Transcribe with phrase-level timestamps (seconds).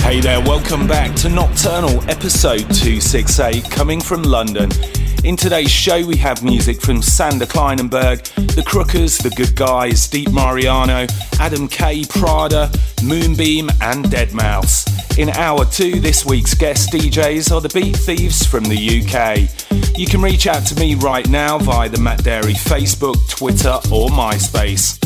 [0.00, 4.70] Hey there, welcome back to Nocturnal episode 268 coming from London.
[5.24, 8.24] In today's show, we have music from Sander Kleinenberg,
[8.54, 11.06] The Crookers, The Good Guys, Deep Mariano,
[11.38, 12.70] Adam K, Prada,
[13.04, 15.18] Moonbeam, and Deadmau5.
[15.18, 19.98] In hour two, this week's guest DJs are the Beat Thieves from the UK.
[19.98, 24.08] You can reach out to me right now via the Matt Darey Facebook, Twitter, or
[24.08, 24.98] MySpace.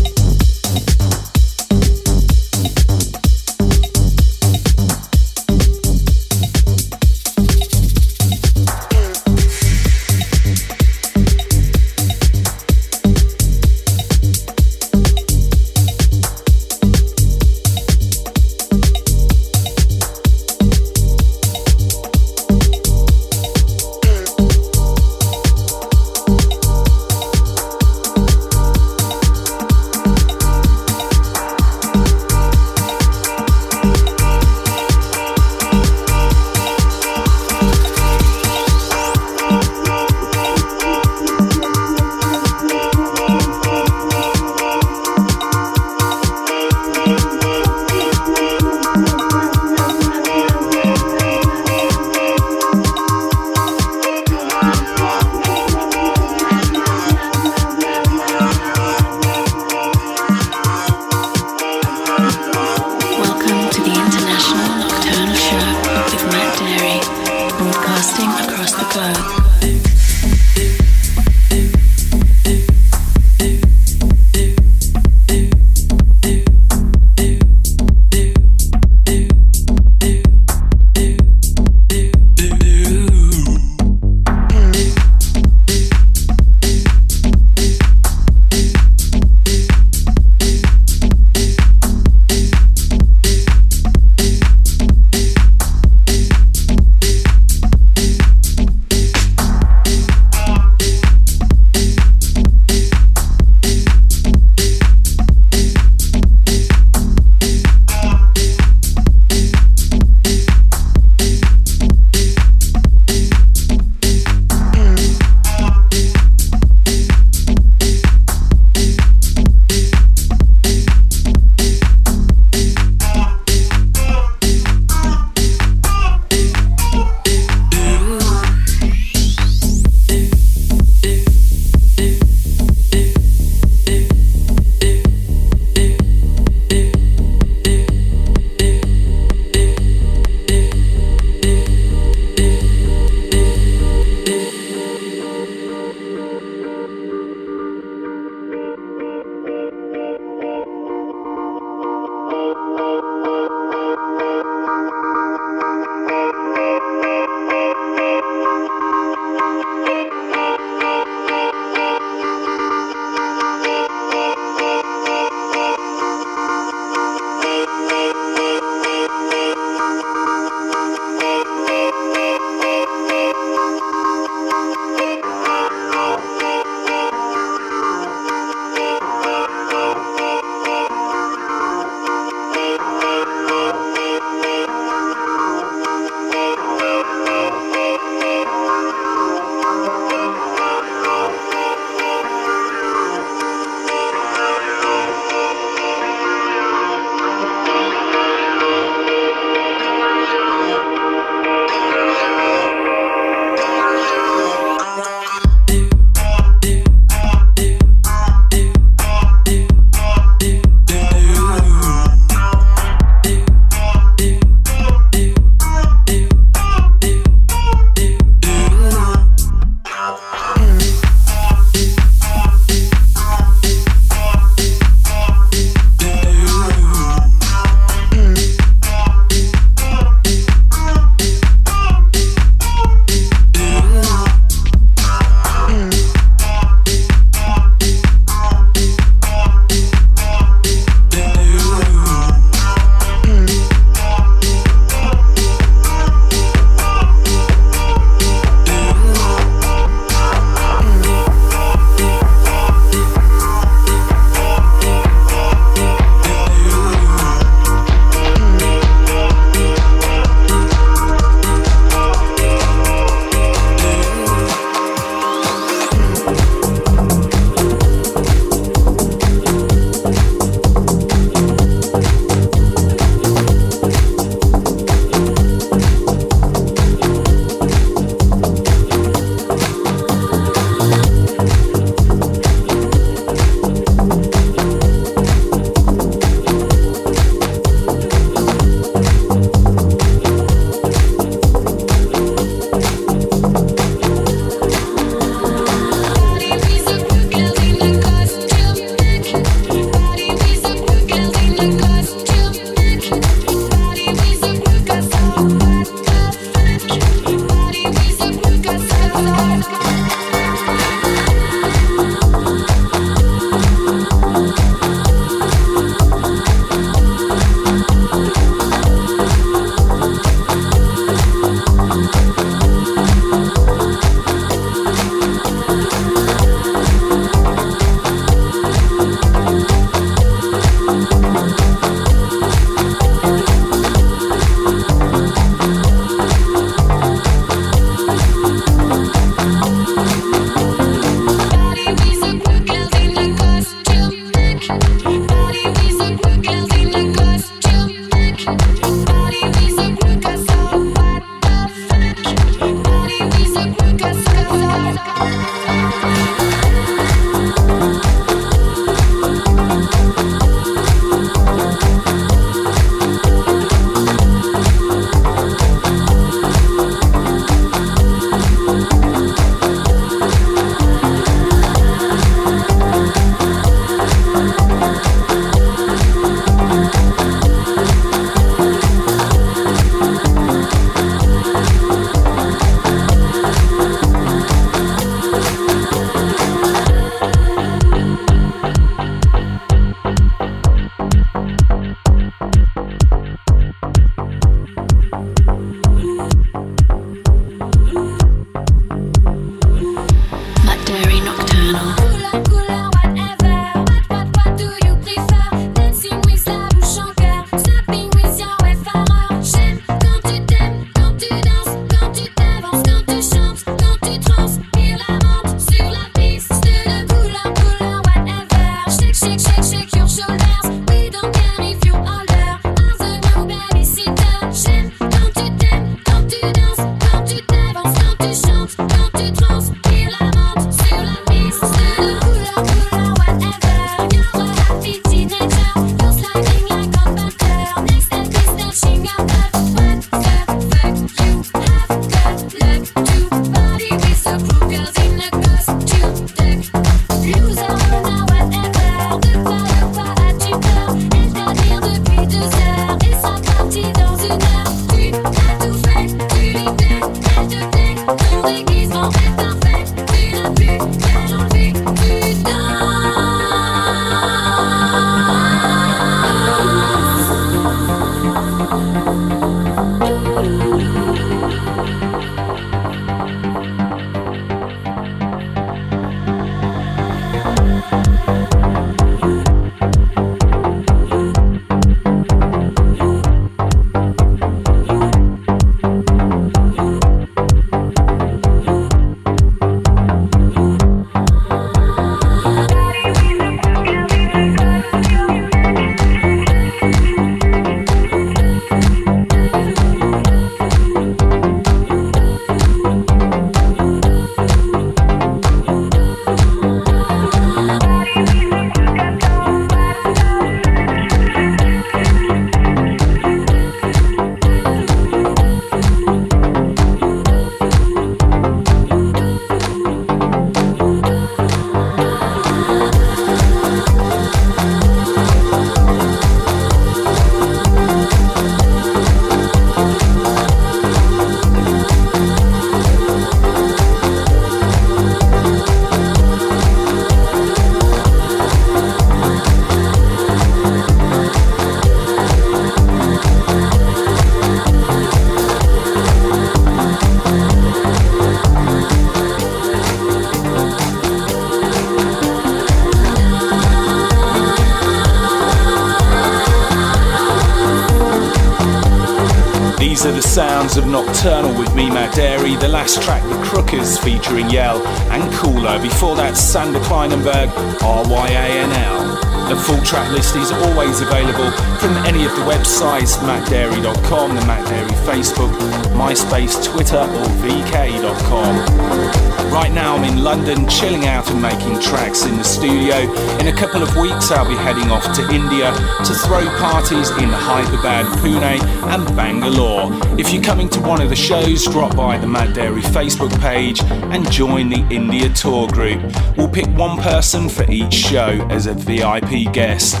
[562.86, 565.76] Last track, The Crookers, featuring Yell and Cooler.
[565.82, 569.15] Before that, Sander Kleinenberg, RYANL.
[569.48, 574.66] The full track list is always available from any of the websites, mattdarey.com, the Matt
[574.66, 575.52] Darey Facebook,
[575.94, 579.36] MySpace, Twitter, or VK.com.
[579.52, 582.96] Right now I'm in London, chilling out and making tracks in the studio.
[583.38, 585.72] In a couple of weeks I'll be heading off to India
[586.04, 588.60] to throw parties in Hyderabad, Pune
[588.92, 589.88] and Bangalore.
[590.18, 593.80] If you're coming to one of the shows, drop by the Matt Darey Facebook page
[594.12, 596.02] and join the India tour group.
[596.36, 600.00] We'll pick one person for each show as a VIP guest.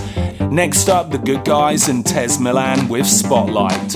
[0.50, 3.94] Next up, the good guys and Tez Milan with Spotlight.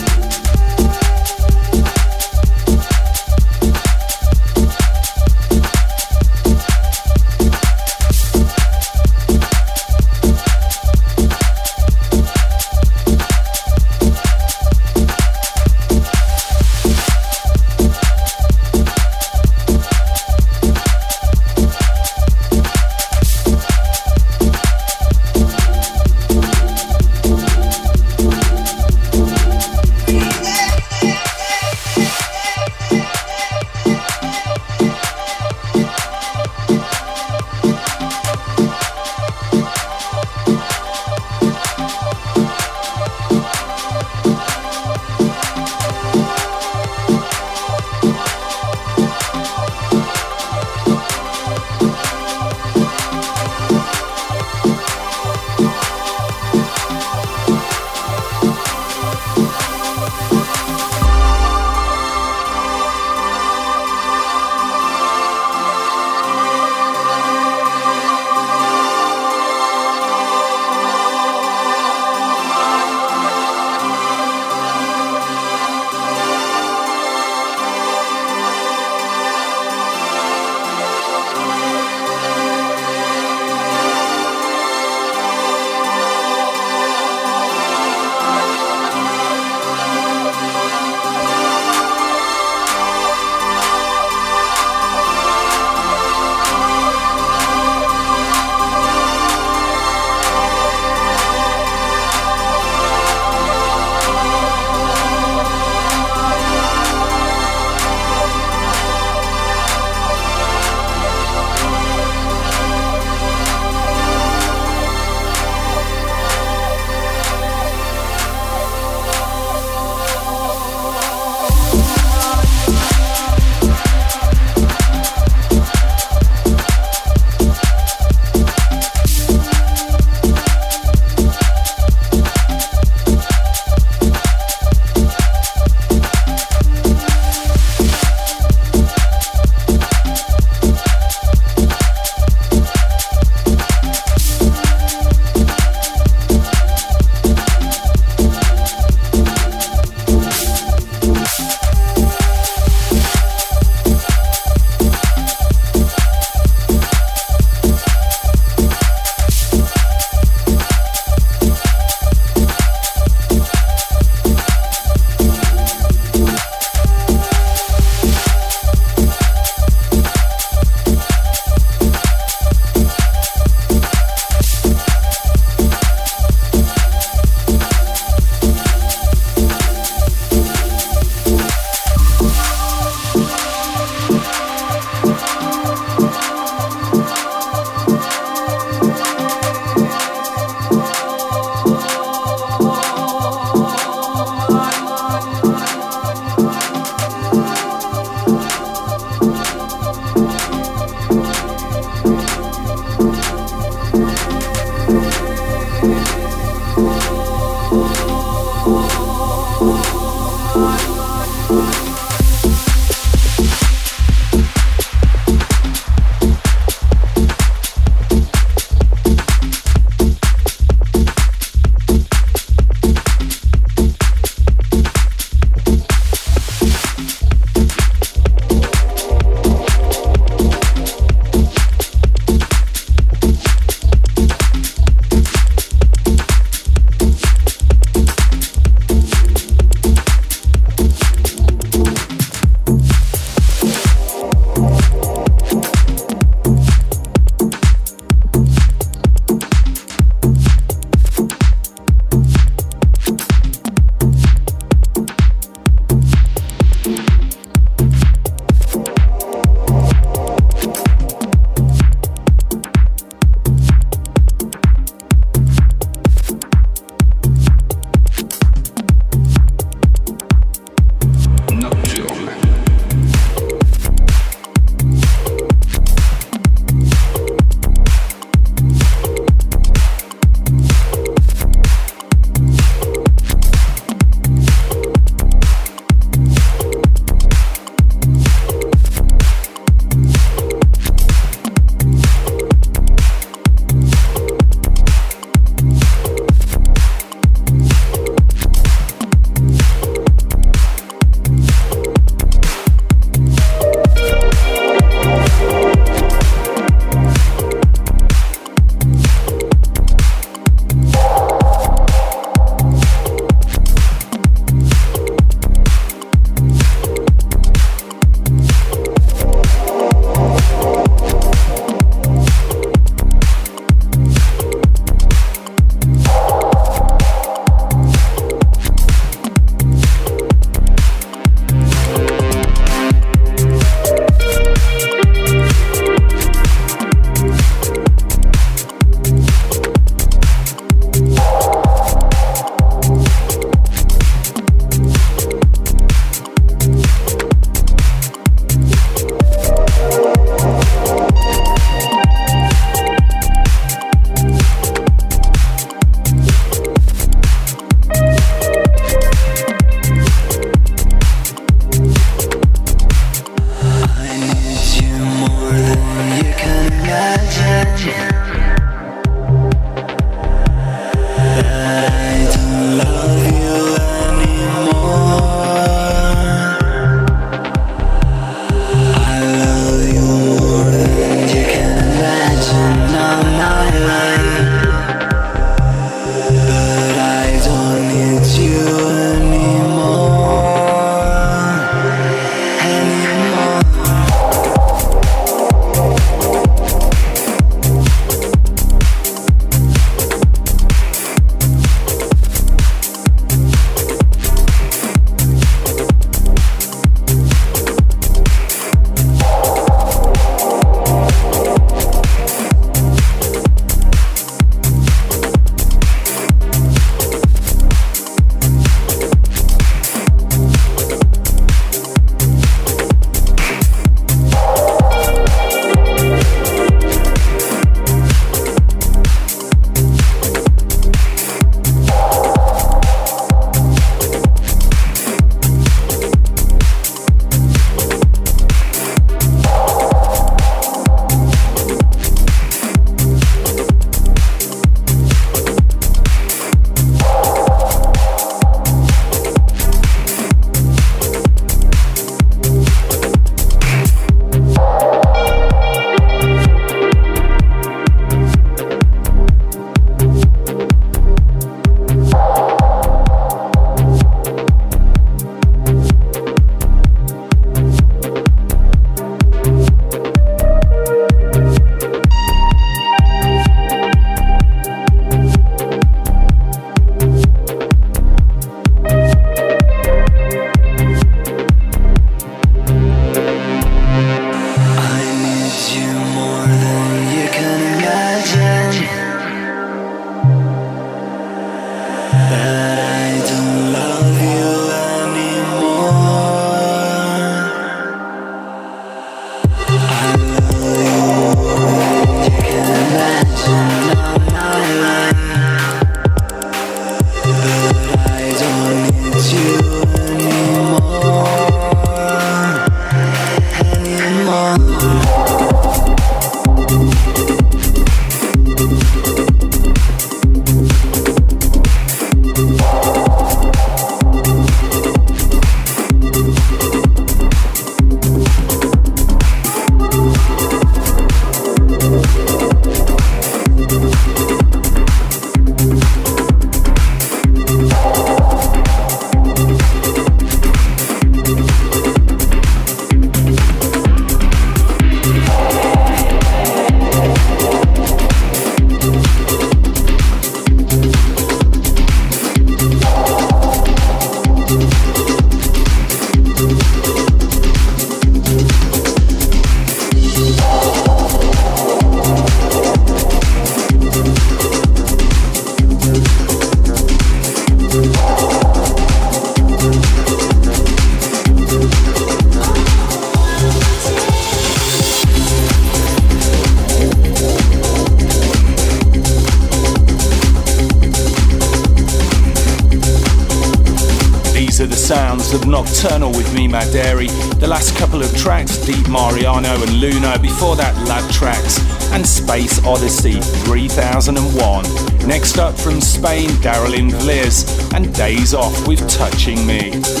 [596.41, 600.00] Darylin Vliz and Days Off with Touching Me.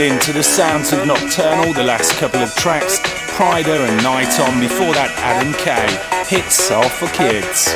[0.00, 2.98] Tuned in to the sounds of Nocturnal, the last couple of tracks,
[3.36, 5.76] Pryda and Night On, before that Adam K,
[6.24, 7.74] Hits Are For Kids.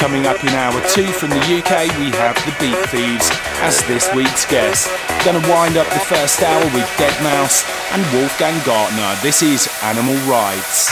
[0.00, 3.28] Coming up in hour two from the UK, we have the Beat Thieves
[3.60, 4.88] as this week's guest.
[5.24, 9.16] Gonna wind up the first hour with Deadmau5 and Wolfgang Gartner.
[9.22, 10.88] This is Animal Rights.